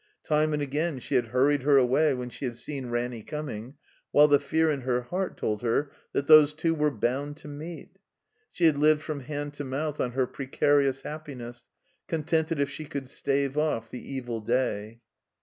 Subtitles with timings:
[0.23, 3.75] Time and again she had hurried her away when she had seen Ranny coming,
[4.09, 7.99] while the fear in her heart told her that those two were botmd to meet.
[8.49, 11.69] She had lived from hand to mouth on her precarious happiness,
[12.07, 15.01] contented if she cotdd stave off the evil day.